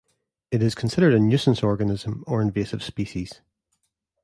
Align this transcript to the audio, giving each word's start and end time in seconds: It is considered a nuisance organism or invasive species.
It 0.49 0.63
is 0.63 0.73
considered 0.73 1.13
a 1.13 1.19
nuisance 1.19 1.61
organism 1.61 2.23
or 2.25 2.41
invasive 2.41 2.81
species. 2.83 3.39